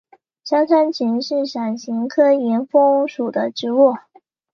[0.43, 3.93] 山香芹是伞形科岩风属的植物。